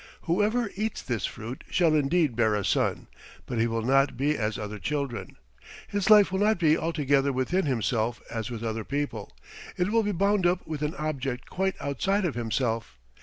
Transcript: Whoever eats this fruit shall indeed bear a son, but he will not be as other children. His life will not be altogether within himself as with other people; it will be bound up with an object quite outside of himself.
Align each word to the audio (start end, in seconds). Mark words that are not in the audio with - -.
Whoever 0.23 0.71
eats 0.75 1.03
this 1.03 1.27
fruit 1.27 1.63
shall 1.69 1.93
indeed 1.93 2.35
bear 2.35 2.55
a 2.55 2.65
son, 2.65 3.05
but 3.45 3.59
he 3.59 3.67
will 3.67 3.83
not 3.83 4.17
be 4.17 4.35
as 4.35 4.57
other 4.57 4.79
children. 4.79 5.37
His 5.87 6.09
life 6.09 6.31
will 6.31 6.39
not 6.39 6.57
be 6.57 6.75
altogether 6.75 7.31
within 7.31 7.67
himself 7.67 8.19
as 8.31 8.49
with 8.49 8.63
other 8.63 8.83
people; 8.83 9.31
it 9.77 9.91
will 9.91 10.01
be 10.01 10.11
bound 10.11 10.47
up 10.47 10.65
with 10.65 10.81
an 10.81 10.95
object 10.95 11.51
quite 11.51 11.75
outside 11.79 12.25
of 12.25 12.33
himself. 12.33 12.97